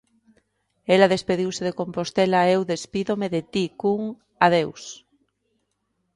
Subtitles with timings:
[0.95, 4.01] Ela despediuse de Compostela e eu despídome de ti cun
[4.45, 4.83] ¡adeus!